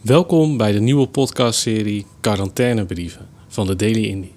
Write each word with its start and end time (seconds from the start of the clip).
Welkom 0.00 0.56
bij 0.56 0.72
de 0.72 0.80
nieuwe 0.80 1.06
podcastserie 1.06 2.06
Quarantainebrieven 2.20 3.28
van 3.48 3.66
de 3.66 3.76
Daily 3.76 4.04
Indie. 4.04 4.32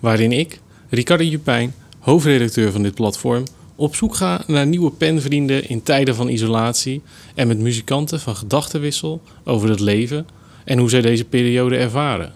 Waarin 0.00 0.32
ik, 0.32 0.60
Ricardo 0.88 1.24
Jupijn, 1.24 1.74
hoofdredacteur 1.98 2.72
van 2.72 2.82
dit 2.82 2.94
platform, 2.94 3.44
op 3.76 3.94
zoek 3.94 4.14
ga 4.14 4.44
naar 4.46 4.66
nieuwe 4.66 4.90
penvrienden 4.90 5.68
in 5.68 5.82
tijden 5.82 6.14
van 6.14 6.28
isolatie 6.28 7.02
en 7.34 7.48
met 7.48 7.58
muzikanten 7.58 8.20
van 8.20 8.36
gedachtenwissel 8.36 9.22
over 9.44 9.68
het 9.68 9.80
leven 9.80 10.26
en 10.64 10.78
hoe 10.78 10.90
zij 10.90 11.00
deze 11.00 11.24
periode 11.24 11.76
ervaren. 11.76 12.32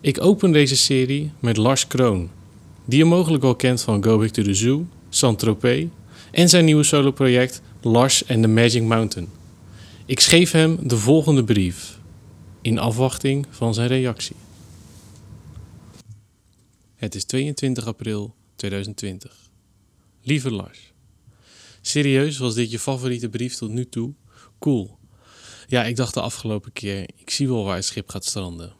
Ik 0.00 0.22
open 0.22 0.52
deze 0.52 0.76
serie 0.76 1.30
met 1.40 1.56
Lars 1.56 1.86
Kroon, 1.86 2.30
die 2.84 2.98
je 2.98 3.04
mogelijk 3.04 3.42
wel 3.42 3.56
kent 3.56 3.82
van 3.82 4.04
Go 4.04 4.18
Back 4.18 4.28
to 4.28 4.42
the 4.42 4.54
Zoo, 4.54 4.86
Saint-Tropez 5.08 5.84
en 6.30 6.48
zijn 6.48 6.64
nieuwe 6.64 6.82
soloproject 6.82 7.62
Lars 7.80 8.28
and 8.28 8.42
the 8.42 8.48
Magic 8.48 8.82
Mountain. 8.82 9.28
Ik 10.06 10.20
schreef 10.20 10.50
hem 10.50 10.88
de 10.88 10.96
volgende 10.96 11.44
brief 11.44 11.98
in 12.60 12.78
afwachting 12.78 13.46
van 13.50 13.74
zijn 13.74 13.88
reactie. 13.88 14.36
Het 16.94 17.14
is 17.14 17.24
22 17.24 17.86
april 17.86 18.34
2020. 18.56 19.50
Lieve 20.22 20.50
Lars. 20.50 20.92
Serieus, 21.80 22.38
was 22.38 22.54
dit 22.54 22.70
je 22.70 22.78
favoriete 22.78 23.28
brief 23.28 23.54
tot 23.54 23.70
nu 23.70 23.88
toe? 23.88 24.12
Cool. 24.58 24.98
Ja, 25.66 25.84
ik 25.84 25.96
dacht 25.96 26.14
de 26.14 26.20
afgelopen 26.20 26.72
keer, 26.72 27.08
ik 27.16 27.30
zie 27.30 27.48
wel 27.48 27.64
waar 27.64 27.76
het 27.76 27.84
schip 27.84 28.08
gaat 28.08 28.24
stranden. 28.24 28.72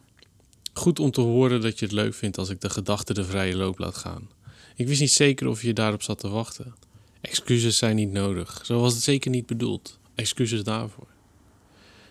Goed 0.73 0.99
om 0.99 1.11
te 1.11 1.21
horen 1.21 1.61
dat 1.61 1.79
je 1.79 1.85
het 1.85 1.93
leuk 1.93 2.13
vindt 2.13 2.37
als 2.37 2.49
ik 2.49 2.61
de 2.61 2.69
gedachten 2.69 3.15
de 3.15 3.25
vrije 3.25 3.55
loop 3.55 3.77
laat 3.77 3.95
gaan. 3.95 4.29
Ik 4.75 4.87
wist 4.87 4.99
niet 4.99 5.11
zeker 5.11 5.47
of 5.47 5.61
je 5.61 5.73
daarop 5.73 6.01
zat 6.01 6.19
te 6.19 6.29
wachten. 6.29 6.75
Excuses 7.21 7.77
zijn 7.77 7.95
niet 7.95 8.11
nodig, 8.11 8.61
zo 8.65 8.79
was 8.79 8.93
het 8.93 9.03
zeker 9.03 9.31
niet 9.31 9.45
bedoeld. 9.45 9.99
Excuses 10.15 10.63
daarvoor. 10.63 11.13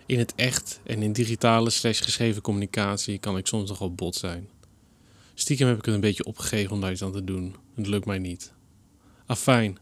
In 0.06 0.18
het 0.18 0.34
echt 0.34 0.80
en 0.82 1.02
in 1.02 1.12
digitale 1.12 1.70
slash 1.70 2.02
geschreven 2.02 2.42
communicatie 2.42 3.18
kan 3.18 3.36
ik 3.36 3.46
soms 3.46 3.68
nogal 3.68 3.94
bot 3.94 4.14
zijn. 4.14 4.48
Stiekem 5.34 5.68
heb 5.68 5.78
ik 5.78 5.84
het 5.84 5.94
een 5.94 6.00
beetje 6.00 6.24
opgegeven 6.24 6.72
om 6.72 6.80
daar 6.80 6.92
iets 6.92 7.02
aan 7.02 7.12
te 7.12 7.24
doen. 7.24 7.54
Het 7.74 7.86
lukt 7.86 8.06
mij 8.06 8.18
niet. 8.18 8.52
Afijn, 9.26 9.78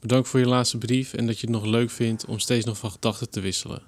bedankt 0.00 0.28
voor 0.28 0.40
je 0.40 0.46
laatste 0.46 0.78
brief 0.78 1.14
en 1.14 1.26
dat 1.26 1.40
je 1.40 1.46
het 1.46 1.54
nog 1.54 1.64
leuk 1.64 1.90
vindt 1.90 2.24
om 2.24 2.38
steeds 2.38 2.64
nog 2.64 2.78
van 2.78 2.90
gedachten 2.90 3.30
te 3.30 3.40
wisselen. 3.40 3.82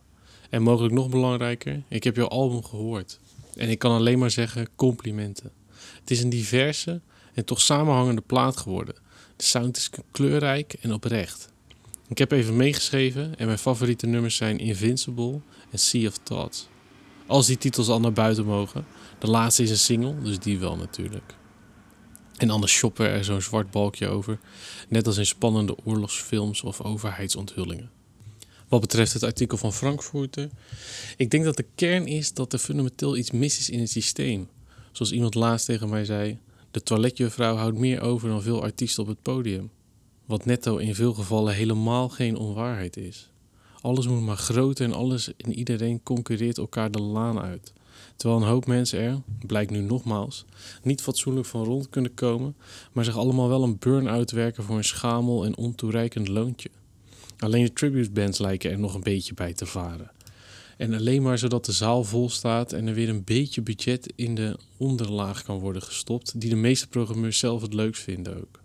En 0.51 0.63
mogelijk 0.63 0.95
nog 0.95 1.09
belangrijker, 1.09 1.83
ik 1.89 2.05
heb 2.05 2.17
jouw 2.17 2.29
album 2.29 2.65
gehoord. 2.65 3.21
En 3.57 3.69
ik 3.69 3.79
kan 3.79 3.93
alleen 3.93 4.19
maar 4.19 4.31
zeggen 4.31 4.69
complimenten. 4.77 5.51
Het 6.01 6.11
is 6.11 6.23
een 6.23 6.31
diverse 6.31 7.01
en 7.35 7.45
toch 7.45 7.61
samenhangende 7.61 8.21
plaat 8.21 8.57
geworden. 8.57 8.95
De 9.37 9.45
sound 9.45 9.77
is 9.77 9.91
kleurrijk 10.11 10.73
en 10.73 10.93
oprecht. 10.93 11.53
Ik 12.09 12.19
heb 12.19 12.33
even 12.33 12.57
meegeschreven 12.57 13.39
en 13.39 13.47
mijn 13.47 13.59
favoriete 13.59 14.07
nummers 14.07 14.37
zijn 14.37 14.59
Invincible 14.59 15.41
en 15.71 15.79
Sea 15.79 16.09
of 16.09 16.19
Thoughts. 16.23 16.69
Als 17.27 17.47
die 17.47 17.59
titels 17.59 17.89
al 17.89 18.01
naar 18.01 18.13
buiten 18.13 18.45
mogen. 18.45 18.87
De 19.19 19.27
laatste 19.27 19.63
is 19.63 19.71
een 19.71 19.77
single, 19.77 20.23
dus 20.23 20.39
die 20.39 20.59
wel 20.59 20.77
natuurlijk. 20.77 21.35
En 22.37 22.51
anders 22.51 22.73
shoppen 22.73 23.09
er 23.09 23.25
zo'n 23.25 23.41
zwart 23.41 23.71
balkje 23.71 24.09
over, 24.09 24.39
net 24.89 25.07
als 25.07 25.17
in 25.17 25.27
spannende 25.27 25.77
oorlogsfilms 25.85 26.63
of 26.63 26.81
overheidsonthullingen. 26.81 27.91
Wat 28.69 28.81
betreft 28.81 29.13
het 29.13 29.23
artikel 29.23 29.57
van 29.57 29.73
Frankfurter, 29.73 30.51
ik 31.17 31.31
denk 31.31 31.45
dat 31.45 31.57
de 31.57 31.67
kern 31.75 32.07
is 32.07 32.33
dat 32.33 32.53
er 32.53 32.59
fundamenteel 32.59 33.17
iets 33.17 33.31
mis 33.31 33.59
is 33.59 33.71
in 33.71 33.81
het 33.81 33.91
systeem. 33.91 34.49
Zoals 34.93 35.13
iemand 35.13 35.35
laatst 35.35 35.67
tegen 35.67 35.89
mij 35.89 36.05
zei: 36.05 36.39
de 36.71 36.83
toiletjuffrouw 36.83 37.57
houdt 37.57 37.79
meer 37.79 38.01
over 38.01 38.29
dan 38.29 38.43
veel 38.43 38.63
artiesten 38.63 39.03
op 39.03 39.09
het 39.09 39.23
podium. 39.23 39.71
Wat 40.25 40.45
netto 40.45 40.77
in 40.77 40.95
veel 40.95 41.15
gevallen 41.15 41.55
helemaal 41.55 42.09
geen 42.09 42.37
onwaarheid 42.37 42.97
is. 42.97 43.31
Alles 43.81 44.07
moet 44.07 44.23
maar 44.23 44.37
groter 44.37 44.85
en 44.85 44.93
alles 44.93 45.37
en 45.37 45.55
iedereen 45.55 46.03
concurreert 46.03 46.59
elkaar 46.59 46.91
de 46.91 47.01
laan 47.01 47.41
uit. 47.41 47.73
Terwijl 48.17 48.41
een 48.41 48.49
hoop 48.49 48.67
mensen 48.67 48.99
er, 48.99 49.21
blijkt 49.47 49.71
nu 49.71 49.81
nogmaals, 49.81 50.45
niet 50.83 51.03
fatsoenlijk 51.03 51.47
van 51.47 51.65
rond 51.65 51.89
kunnen 51.91 52.15
komen, 52.15 52.57
maar 52.93 53.05
zich 53.05 53.17
allemaal 53.17 53.49
wel 53.49 53.63
een 53.63 53.79
burn-out 53.79 54.31
werken 54.31 54.65
voor 54.65 54.77
een 54.77 54.85
schamel 54.85 55.45
en 55.45 55.57
ontoereikend 55.57 56.29
loontje. 56.29 56.71
Alleen 57.39 57.65
de 57.65 57.73
tribute 57.73 58.11
bands 58.11 58.39
lijken 58.39 58.71
er 58.71 58.79
nog 58.79 58.95
een 58.95 59.03
beetje 59.03 59.35
bij 59.35 59.53
te 59.53 59.67
varen. 59.67 60.11
En 60.77 60.95
alleen 60.95 61.23
maar 61.23 61.39
zodat 61.39 61.65
de 61.65 61.73
zaal 61.73 62.05
vol 62.05 62.31
staat 62.31 62.73
en 62.73 62.87
er 62.87 62.95
weer 62.95 63.09
een 63.09 63.25
beetje 63.25 63.63
budget 63.63 64.13
in 64.17 64.35
de 64.35 64.59
onderlaag 64.77 65.43
kan 65.43 65.59
worden 65.59 65.83
gestopt, 65.83 66.41
die 66.41 66.51
de 66.51 66.57
meeste 66.57 66.89
programmeurs 66.89 67.39
zelf 67.39 67.63
het 67.63 67.75
leukst 67.75 68.03
vinden 68.03 68.37
ook. 68.37 68.63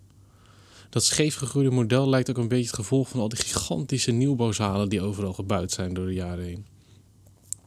Dat 0.90 1.04
scheefgegroeide 1.04 1.70
model 1.70 2.08
lijkt 2.08 2.30
ook 2.30 2.38
een 2.38 2.48
beetje 2.48 2.66
het 2.66 2.74
gevolg 2.74 3.08
van 3.08 3.20
al 3.20 3.28
die 3.28 3.38
gigantische 3.38 4.10
nieuwbouwzalen 4.10 4.88
die 4.88 5.02
overal 5.02 5.32
gebouwd 5.32 5.70
zijn 5.70 5.94
door 5.94 6.06
de 6.06 6.12
jaren 6.12 6.44
heen. 6.44 6.66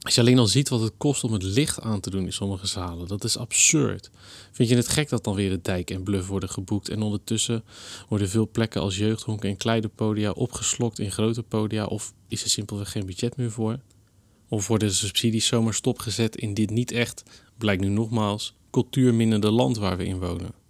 Als 0.00 0.14
je 0.14 0.20
alleen 0.20 0.38
al 0.38 0.46
ziet 0.46 0.68
wat 0.68 0.80
het 0.80 0.92
kost 0.96 1.24
om 1.24 1.32
het 1.32 1.42
licht 1.42 1.80
aan 1.80 2.00
te 2.00 2.10
doen 2.10 2.24
in 2.24 2.32
sommige 2.32 2.66
zalen, 2.66 3.08
dat 3.08 3.24
is 3.24 3.36
absurd. 3.36 4.10
Vind 4.52 4.68
je 4.68 4.76
het 4.76 4.88
gek 4.88 5.08
dat 5.08 5.24
dan 5.24 5.34
weer 5.34 5.50
de 5.50 5.60
dijk 5.62 5.90
en 5.90 6.02
bluff 6.02 6.28
worden 6.28 6.48
geboekt 6.48 6.88
en 6.88 7.02
ondertussen 7.02 7.64
worden 8.08 8.28
veel 8.28 8.48
plekken 8.50 8.80
als 8.80 8.96
jeugdhonken 8.96 9.48
en 9.48 9.56
kleine 9.56 9.88
podia 9.88 10.30
opgeslokt 10.30 10.98
in 10.98 11.12
grote 11.12 11.42
podia 11.42 11.84
of 11.84 12.12
is 12.28 12.42
er 12.42 12.50
simpelweg 12.50 12.90
geen 12.90 13.06
budget 13.06 13.36
meer 13.36 13.50
voor? 13.50 13.78
Of 14.48 14.66
worden 14.66 14.88
de 14.88 14.94
subsidies 14.94 15.46
zomaar 15.46 15.74
stopgezet 15.74 16.36
in 16.36 16.54
dit 16.54 16.70
niet 16.70 16.92
echt, 16.92 17.22
blijkt 17.58 17.82
nu 17.82 17.88
nogmaals, 17.88 18.54
cultuurminnende 18.70 19.50
land 19.50 19.76
waar 19.76 19.96
we 19.96 20.04
in 20.04 20.18
wonen? 20.18 20.63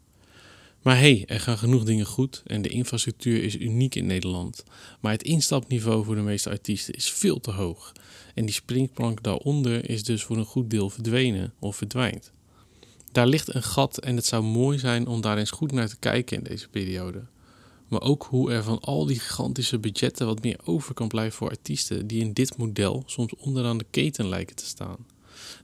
Maar 0.84 0.96
hé, 0.96 1.14
hey, 1.16 1.24
er 1.26 1.40
gaan 1.40 1.58
genoeg 1.58 1.84
dingen 1.84 2.06
goed 2.06 2.42
en 2.46 2.62
de 2.62 2.68
infrastructuur 2.68 3.42
is 3.42 3.56
uniek 3.56 3.94
in 3.94 4.06
Nederland. 4.06 4.64
Maar 5.00 5.12
het 5.12 5.22
instapniveau 5.22 6.04
voor 6.04 6.14
de 6.14 6.20
meeste 6.20 6.50
artiesten 6.50 6.94
is 6.94 7.10
veel 7.10 7.40
te 7.40 7.50
hoog. 7.50 7.92
En 8.34 8.44
die 8.44 8.54
springplank 8.54 9.22
daaronder 9.22 9.90
is 9.90 10.04
dus 10.04 10.22
voor 10.22 10.36
een 10.36 10.44
goed 10.44 10.70
deel 10.70 10.90
verdwenen 10.90 11.52
of 11.58 11.76
verdwijnt. 11.76 12.32
Daar 13.12 13.26
ligt 13.26 13.54
een 13.54 13.62
gat 13.62 13.98
en 13.98 14.16
het 14.16 14.26
zou 14.26 14.42
mooi 14.42 14.78
zijn 14.78 15.06
om 15.06 15.20
daar 15.20 15.38
eens 15.38 15.50
goed 15.50 15.72
naar 15.72 15.88
te 15.88 15.98
kijken 15.98 16.36
in 16.36 16.44
deze 16.44 16.68
periode. 16.68 17.22
Maar 17.88 18.02
ook 18.02 18.26
hoe 18.30 18.52
er 18.52 18.62
van 18.62 18.80
al 18.80 19.06
die 19.06 19.18
gigantische 19.18 19.78
budgetten 19.78 20.26
wat 20.26 20.42
meer 20.42 20.58
over 20.64 20.94
kan 20.94 21.08
blijven 21.08 21.36
voor 21.36 21.48
artiesten 21.48 22.06
die 22.06 22.20
in 22.20 22.32
dit 22.32 22.56
model 22.56 23.02
soms 23.06 23.34
onderaan 23.36 23.78
de 23.78 23.86
keten 23.90 24.28
lijken 24.28 24.56
te 24.56 24.66
staan. 24.66 25.06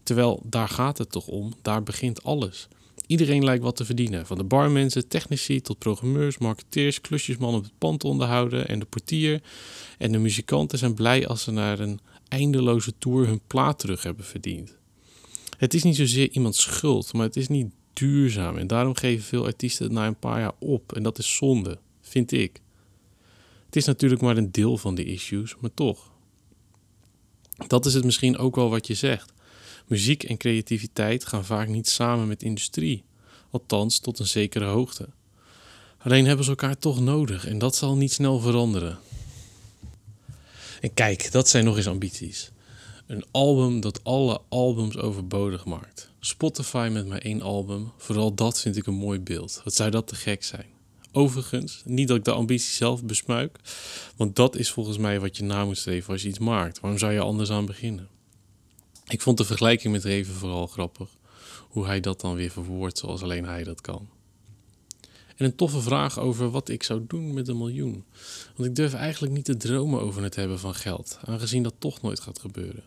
Terwijl 0.03 0.43
daar 0.45 0.69
gaat 0.69 0.99
het 0.99 1.11
toch 1.11 1.27
om, 1.27 1.53
daar 1.63 1.83
begint 1.83 2.23
alles. 2.23 2.69
Iedereen 3.11 3.45
lijkt 3.45 3.63
wat 3.63 3.77
te 3.77 3.85
verdienen. 3.85 4.27
Van 4.27 4.37
de 4.37 4.45
barmensen, 4.45 5.09
technici 5.09 5.61
tot 5.61 5.79
programmeurs, 5.79 6.39
marketeers, 6.39 7.01
klusjesman 7.01 7.55
op 7.55 7.63
het 7.63 7.79
pand 7.79 8.05
onderhouden 8.05 8.69
en 8.69 8.79
de 8.79 8.85
portier. 8.85 9.43
En 9.99 10.13
de 10.13 10.19
muzikanten 10.19 10.79
zijn 10.79 10.95
blij 10.95 11.27
als 11.27 11.43
ze 11.43 11.51
naar 11.51 11.79
een 11.79 12.01
eindeloze 12.29 12.93
tour 12.99 13.27
hun 13.27 13.41
plaat 13.47 13.79
terug 13.79 14.03
hebben 14.03 14.25
verdiend. 14.25 14.77
Het 15.59 15.75
is 15.75 15.83
niet 15.83 15.97
zozeer 15.97 16.31
iemands 16.31 16.61
schuld, 16.61 17.13
maar 17.13 17.27
het 17.27 17.37
is 17.37 17.49
niet 17.49 17.73
duurzaam. 17.93 18.57
En 18.57 18.67
daarom 18.67 18.95
geven 18.95 19.25
veel 19.25 19.45
artiesten 19.45 19.85
het 19.85 19.95
na 19.95 20.07
een 20.07 20.19
paar 20.19 20.41
jaar 20.41 20.55
op. 20.59 20.93
En 20.93 21.03
dat 21.03 21.19
is 21.19 21.37
zonde, 21.37 21.79
vind 22.01 22.33
ik. 22.33 22.61
Het 23.67 23.77
is 23.77 23.85
natuurlijk 23.85 24.21
maar 24.21 24.37
een 24.37 24.53
deel 24.53 24.79
van 24.79 24.95
de 24.95 25.05
issues, 25.05 25.57
maar 25.61 25.75
toch. 25.75 26.11
Dat 27.67 27.87
is 27.87 27.95
het 27.95 28.05
misschien 28.05 28.39
ook 28.39 28.57
wel 28.57 28.71
wat 28.71 28.87
je 28.87 28.95
zegt. 28.95 29.33
Muziek 29.91 30.23
en 30.23 30.37
creativiteit 30.37 31.27
gaan 31.27 31.45
vaak 31.45 31.69
niet 31.69 31.89
samen 31.89 32.29
met 32.29 32.43
industrie, 32.43 33.05
althans 33.51 33.99
tot 33.99 34.19
een 34.19 34.27
zekere 34.27 34.65
hoogte. 34.65 35.09
Alleen 35.99 36.27
hebben 36.27 36.45
ze 36.45 36.51
elkaar 36.51 36.79
toch 36.79 37.01
nodig 37.01 37.47
en 37.47 37.59
dat 37.59 37.77
zal 37.77 37.97
niet 37.97 38.13
snel 38.13 38.41
veranderen. 38.41 38.99
En 40.81 40.95
kijk, 40.95 41.33
dat 41.33 41.49
zijn 41.49 41.65
nog 41.65 41.77
eens 41.77 41.87
ambities. 41.87 42.51
Een 43.07 43.25
album 43.31 43.81
dat 43.81 44.05
alle 44.05 44.41
albums 44.49 44.97
overbodig 44.97 45.65
maakt. 45.65 46.11
Spotify 46.21 46.89
met 46.93 47.07
maar 47.07 47.23
één 47.23 47.43
album, 47.43 47.93
vooral 47.97 48.35
dat 48.35 48.61
vind 48.61 48.77
ik 48.77 48.87
een 48.87 48.95
mooi 48.95 49.21
beeld. 49.21 49.61
Wat 49.65 49.75
zou 49.75 49.91
dat 49.91 50.07
te 50.07 50.15
gek 50.15 50.45
zijn? 50.45 50.67
Overigens, 51.13 51.83
niet 51.85 52.09
dat 52.09 52.17
ik 52.17 52.25
de 52.25 52.33
ambitie 52.33 52.73
zelf 52.73 53.05
besmuik, 53.05 53.59
want 54.17 54.37
dat 54.37 54.57
is 54.57 54.71
volgens 54.71 54.99
mij 54.99 55.21
wat 55.21 55.37
je 55.37 55.45
na 55.45 55.65
moet 55.65 55.79
streven 55.79 56.13
als 56.13 56.23
je 56.23 56.29
iets 56.29 56.39
maakt. 56.39 56.81
Waarom 56.81 56.99
zou 56.99 57.13
je 57.13 57.21
anders 57.21 57.51
aan 57.51 57.67
beginnen? 57.67 58.09
Ik 59.11 59.21
vond 59.21 59.39
de 59.39 59.45
vergelijking 59.45 59.93
met 59.93 60.05
Reven 60.05 60.35
vooral 60.35 60.67
grappig. 60.67 61.09
Hoe 61.69 61.87
hij 61.87 62.01
dat 62.01 62.21
dan 62.21 62.35
weer 62.35 62.51
verwoordt 62.51 62.99
zoals 62.99 63.23
alleen 63.23 63.45
hij 63.45 63.65
dat 63.65 63.81
kan. 63.81 64.09
En 65.37 65.45
een 65.45 65.55
toffe 65.55 65.81
vraag 65.81 66.19
over 66.19 66.51
wat 66.51 66.69
ik 66.69 66.83
zou 66.83 67.05
doen 67.07 67.35
met 67.35 67.49
een 67.49 67.59
miljoen. 67.59 68.05
Want 68.57 68.69
ik 68.69 68.75
durf 68.75 68.95
eigenlijk 68.95 69.33
niet 69.33 69.45
te 69.45 69.57
dromen 69.57 70.01
over 70.01 70.23
het 70.23 70.37
hebben 70.37 70.59
van 70.59 70.75
geld, 70.75 71.19
aangezien 71.25 71.63
dat 71.63 71.75
toch 71.79 72.03
nooit 72.03 72.21
gaat 72.21 72.39
gebeuren. 72.39 72.85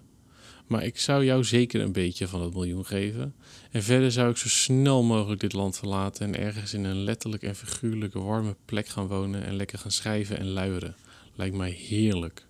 Maar 0.67 0.83
ik 0.83 0.99
zou 0.99 1.25
jou 1.25 1.43
zeker 1.43 1.81
een 1.81 1.91
beetje 1.91 2.27
van 2.27 2.41
het 2.41 2.53
miljoen 2.53 2.85
geven. 2.85 3.35
En 3.71 3.83
verder 3.83 4.11
zou 4.11 4.29
ik 4.29 4.37
zo 4.37 4.49
snel 4.49 5.03
mogelijk 5.03 5.41
dit 5.41 5.53
land 5.53 5.77
verlaten 5.77 6.25
en 6.25 6.41
ergens 6.41 6.73
in 6.73 6.83
een 6.83 7.03
letterlijk 7.03 7.43
en 7.43 7.55
figuurlijke 7.55 8.19
warme 8.19 8.55
plek 8.65 8.87
gaan 8.87 9.07
wonen 9.07 9.43
en 9.43 9.55
lekker 9.55 9.79
gaan 9.79 9.91
schrijven 9.91 10.39
en 10.39 10.47
luieren. 10.47 10.95
Lijkt 11.35 11.55
mij 11.55 11.71
heerlijk. 11.71 12.45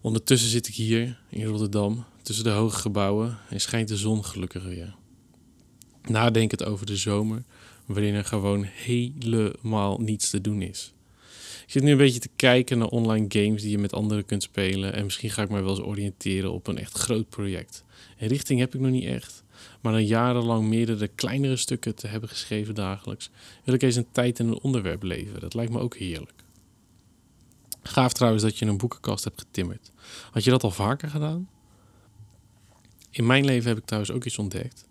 Ondertussen 0.00 0.50
zit 0.50 0.68
ik 0.68 0.74
hier 0.74 1.20
in 1.28 1.44
Rotterdam 1.44 2.04
tussen 2.22 2.44
de 2.44 2.50
hoge 2.50 2.78
gebouwen 2.78 3.38
en 3.50 3.60
schijnt 3.60 3.88
de 3.88 3.96
zon 3.96 4.24
gelukkig 4.24 4.64
weer. 4.64 4.94
Nadenkend 6.02 6.64
over 6.64 6.86
de 6.86 6.96
zomer, 6.96 7.42
waarin 7.86 8.14
er 8.14 8.24
gewoon 8.24 8.62
helemaal 8.62 9.98
niets 9.98 10.30
te 10.30 10.40
doen 10.40 10.62
is. 10.62 10.94
Ik 11.66 11.72
zit 11.72 11.82
nu 11.82 11.90
een 11.90 11.96
beetje 11.96 12.20
te 12.20 12.30
kijken 12.36 12.78
naar 12.78 12.88
online 12.88 13.26
games 13.28 13.62
die 13.62 13.70
je 13.70 13.78
met 13.78 13.92
anderen 13.92 14.24
kunt 14.24 14.42
spelen. 14.42 14.92
En 14.92 15.04
misschien 15.04 15.30
ga 15.30 15.42
ik 15.42 15.48
mij 15.48 15.62
wel 15.62 15.70
eens 15.70 15.86
oriënteren 15.86 16.52
op 16.52 16.66
een 16.66 16.78
echt 16.78 16.98
groot 16.98 17.28
project. 17.28 17.84
En 18.16 18.28
richting 18.28 18.60
heb 18.60 18.74
ik 18.74 18.80
nog 18.80 18.90
niet 18.90 19.04
echt. 19.04 19.44
Maar 19.80 19.92
na 19.92 19.98
jarenlang 19.98 20.68
meerdere 20.68 21.08
kleinere 21.08 21.56
stukken 21.56 21.94
te 21.94 22.06
hebben 22.06 22.28
geschreven 22.28 22.74
dagelijks, 22.74 23.30
wil 23.64 23.74
ik 23.74 23.82
eens 23.82 23.96
een 23.96 24.10
tijd 24.12 24.38
in 24.38 24.48
een 24.48 24.60
onderwerp 24.60 25.02
leven. 25.02 25.40
Dat 25.40 25.54
lijkt 25.54 25.72
me 25.72 25.78
ook 25.78 25.96
heerlijk. 25.96 26.35
Gaaf 27.86 28.12
trouwens 28.12 28.42
dat 28.42 28.58
je 28.58 28.66
een 28.66 28.76
boekenkast 28.76 29.24
hebt 29.24 29.40
getimmerd. 29.40 29.90
Had 30.30 30.44
je 30.44 30.50
dat 30.50 30.62
al 30.62 30.70
vaker 30.70 31.10
gedaan? 31.10 31.48
In 33.10 33.26
mijn 33.26 33.44
leven 33.44 33.68
heb 33.68 33.78
ik 33.78 33.84
trouwens 33.84 34.12
ook 34.12 34.24
iets 34.24 34.38
ontdekt. 34.38 34.84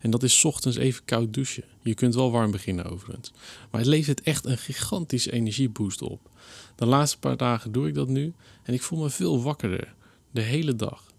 En 0.00 0.10
dat 0.10 0.22
is 0.22 0.44
ochtends 0.44 0.76
even 0.76 1.04
koud 1.04 1.34
douchen. 1.34 1.64
Je 1.82 1.94
kunt 1.94 2.14
wel 2.14 2.30
warm 2.30 2.50
beginnen 2.50 2.84
overigens. 2.84 3.32
Maar 3.70 3.80
het 3.80 3.90
levert 3.90 4.20
echt 4.20 4.44
een 4.44 4.58
gigantische 4.58 5.32
energieboost 5.32 6.02
op. 6.02 6.30
De 6.76 6.86
laatste 6.86 7.18
paar 7.18 7.36
dagen 7.36 7.72
doe 7.72 7.88
ik 7.88 7.94
dat 7.94 8.08
nu 8.08 8.32
en 8.62 8.74
ik 8.74 8.82
voel 8.82 8.98
me 9.02 9.10
veel 9.10 9.42
wakkerder. 9.42 9.94
De 10.30 10.40
hele 10.40 10.76
dag. 10.76 11.12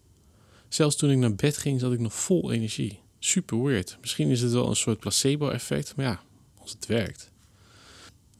Zelfs 0.67 0.95
toen 0.95 1.11
ik 1.11 1.17
naar 1.17 1.35
bed 1.35 1.57
ging 1.57 1.79
zat 1.79 1.93
ik 1.93 1.99
nog 1.99 2.13
vol 2.13 2.51
energie. 2.51 2.99
Super 3.19 3.63
weird. 3.63 3.97
Misschien 4.01 4.29
is 4.29 4.41
het 4.41 4.51
wel 4.51 4.67
een 4.67 4.75
soort 4.75 4.99
placebo-effect, 4.99 5.95
maar 5.95 6.05
ja, 6.05 6.21
als 6.61 6.71
het 6.71 6.85
werkt. 6.85 7.31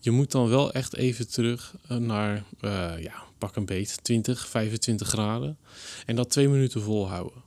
Je 0.06 0.12
moet 0.12 0.32
dan 0.32 0.50
wel 0.50 0.72
echt 0.72 0.96
even 0.96 1.28
terug 1.28 1.76
eh, 1.88 1.98
naar, 1.98 2.44
uh, 2.62 2.94
ja, 3.00 3.24
pak 3.38 3.56
een 3.56 3.66
beet, 3.66 4.00
20, 4.04 4.48
25 4.48 5.08
graden. 5.08 5.58
En 6.06 6.16
dat 6.16 6.30
twee 6.30 6.50
minuten 6.50 6.82
volhouden. 6.82 7.42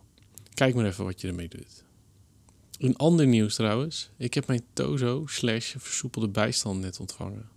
Kijk 0.55 0.75
maar 0.75 0.85
even 0.85 1.05
wat 1.05 1.21
je 1.21 1.29
ermee 1.29 1.49
doet. 1.49 1.85
Een 2.79 2.97
ander 2.97 3.27
nieuws 3.27 3.55
trouwens. 3.55 4.11
Ik 4.17 4.35
heb 4.35 4.47
mijn 4.47 4.63
Tozo 4.73 5.27
slash 5.27 5.75
versoepelde 5.79 6.29
bijstand 6.29 6.81
net 6.81 7.01
ontvangen. 7.01 7.49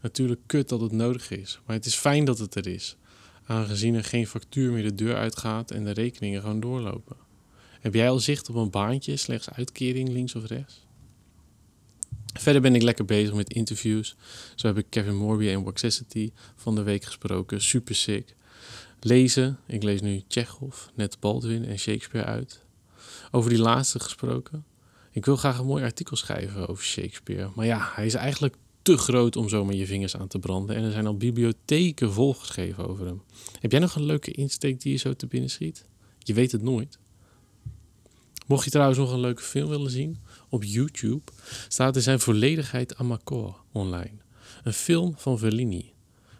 Natuurlijk 0.00 0.40
kut 0.46 0.68
dat 0.68 0.80
het 0.80 0.92
nodig 0.92 1.30
is, 1.30 1.60
maar 1.66 1.76
het 1.76 1.86
is 1.86 1.94
fijn 1.94 2.24
dat 2.24 2.38
het 2.38 2.54
er 2.54 2.66
is. 2.66 2.96
Aangezien 3.44 3.94
er 3.94 4.04
geen 4.04 4.26
factuur 4.26 4.72
meer 4.72 4.82
de 4.82 4.94
deur 4.94 5.16
uitgaat 5.16 5.70
en 5.70 5.84
de 5.84 5.90
rekeningen 5.90 6.40
gewoon 6.40 6.60
doorlopen. 6.60 7.16
Heb 7.80 7.94
jij 7.94 8.10
al 8.10 8.18
zicht 8.18 8.48
op 8.48 8.54
een 8.54 8.70
baantje, 8.70 9.16
slechts 9.16 9.50
uitkering 9.50 10.08
links 10.08 10.34
of 10.34 10.46
rechts? 10.46 10.86
Verder 12.38 12.62
ben 12.62 12.74
ik 12.74 12.82
lekker 12.82 13.04
bezig 13.04 13.34
met 13.34 13.52
interviews. 13.52 14.16
Zo 14.54 14.66
heb 14.66 14.78
ik 14.78 14.86
Kevin 14.88 15.16
Morby 15.16 15.48
en 15.48 15.62
Waxacity 15.62 16.32
van 16.56 16.74
de 16.74 16.82
week 16.82 17.04
gesproken. 17.04 17.62
Super 17.62 17.94
sick. 17.94 18.34
Lezen. 19.00 19.58
Ik 19.66 19.82
lees 19.82 20.00
nu 20.00 20.22
Chekhov, 20.28 20.86
net 20.94 21.20
Baldwin 21.20 21.64
en 21.64 21.78
Shakespeare 21.78 22.26
uit. 22.26 22.64
Over 23.30 23.50
die 23.50 23.58
laatste 23.58 24.00
gesproken. 24.00 24.64
Ik 25.10 25.24
wil 25.24 25.36
graag 25.36 25.58
een 25.58 25.66
mooi 25.66 25.84
artikel 25.84 26.16
schrijven 26.16 26.68
over 26.68 26.84
Shakespeare. 26.84 27.50
Maar 27.54 27.66
ja, 27.66 27.90
hij 27.94 28.06
is 28.06 28.14
eigenlijk 28.14 28.56
te 28.82 28.96
groot 28.96 29.36
om 29.36 29.48
zo 29.48 29.64
met 29.64 29.76
je 29.76 29.86
vingers 29.86 30.16
aan 30.16 30.28
te 30.28 30.38
branden. 30.38 30.76
En 30.76 30.84
er 30.84 30.92
zijn 30.92 31.06
al 31.06 31.16
bibliotheken 31.16 32.12
volgeschreven 32.12 32.88
over 32.88 33.06
hem. 33.06 33.22
Heb 33.60 33.70
jij 33.70 33.80
nog 33.80 33.94
een 33.94 34.04
leuke 34.04 34.30
insteek 34.30 34.80
die 34.80 34.92
je 34.92 34.98
zo 34.98 35.12
te 35.12 35.26
binnen 35.26 35.50
schiet? 35.50 35.84
Je 36.18 36.34
weet 36.34 36.52
het 36.52 36.62
nooit. 36.62 36.98
Mocht 38.46 38.64
je 38.64 38.70
trouwens 38.70 38.98
nog 38.98 39.12
een 39.12 39.20
leuke 39.20 39.42
film 39.42 39.68
willen 39.68 39.90
zien, 39.90 40.18
op 40.48 40.64
YouTube 40.64 41.32
staat 41.68 41.96
in 41.96 42.02
zijn 42.02 42.20
volledigheid 42.20 42.96
Amakor 42.96 43.56
online. 43.72 44.16
Een 44.62 44.72
film 44.72 45.14
van 45.16 45.38
Fellini. 45.38 45.92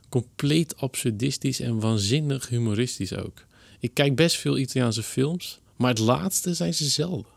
Compleet 0.08 0.76
absurdistisch 0.76 1.60
en 1.60 1.81
waanzinnig 1.81 2.49
humoristisch 2.49 3.16
ook. 3.16 3.44
Ik 3.81 3.94
kijk 3.94 4.16
best 4.16 4.37
veel 4.37 4.58
Italiaanse 4.58 5.02
films, 5.02 5.60
maar 5.76 5.90
het 5.90 5.99
laatste 5.99 6.55
zijn 6.55 6.75
ze 6.75 6.84
zelden. 6.84 7.37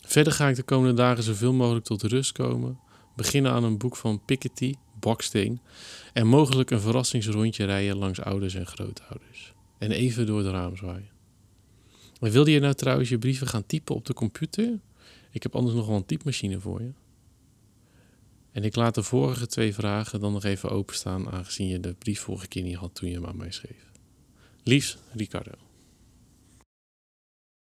Verder 0.00 0.32
ga 0.32 0.48
ik 0.48 0.56
de 0.56 0.62
komende 0.62 0.94
dagen 0.94 1.22
zoveel 1.22 1.52
mogelijk 1.52 1.84
tot 1.84 2.02
rust 2.02 2.32
komen. 2.32 2.78
Beginnen 3.16 3.52
aan 3.52 3.64
een 3.64 3.78
boek 3.78 3.96
van 3.96 4.24
Piketty, 4.24 4.74
Baksteen. 5.00 5.60
En 6.12 6.26
mogelijk 6.26 6.70
een 6.70 6.80
verrassingsrondje 6.80 7.64
rijden 7.64 7.96
langs 7.96 8.20
ouders 8.20 8.54
en 8.54 8.66
grootouders. 8.66 9.52
En 9.78 9.90
even 9.90 10.26
door 10.26 10.38
het 10.38 10.46
raam 10.46 10.76
zwaaien. 10.76 11.10
En 12.20 12.30
wilde 12.30 12.50
je 12.50 12.60
nou 12.60 12.74
trouwens 12.74 13.08
je 13.08 13.18
brieven 13.18 13.46
gaan 13.46 13.66
typen 13.66 13.94
op 13.94 14.06
de 14.06 14.14
computer? 14.14 14.80
Ik 15.34 15.42
heb 15.42 15.56
anders 15.56 15.74
nog 15.74 15.86
wel 15.86 15.96
een 15.96 16.06
typemachine 16.06 16.60
voor 16.60 16.82
je. 16.82 16.92
En 18.50 18.64
ik 18.64 18.76
laat 18.76 18.94
de 18.94 19.02
vorige 19.02 19.46
twee 19.46 19.74
vragen 19.74 20.20
dan 20.20 20.32
nog 20.32 20.44
even 20.44 20.70
openstaan, 20.70 21.30
aangezien 21.30 21.68
je 21.68 21.80
de 21.80 21.94
brief 21.94 22.20
vorige 22.20 22.48
keer 22.48 22.62
niet 22.62 22.76
had 22.76 22.94
toen 22.94 23.08
je 23.08 23.14
hem 23.14 23.26
aan 23.26 23.36
mij 23.36 23.50
schreef. 23.50 23.90
Liefs, 24.62 24.98
Ricardo. 25.12 25.52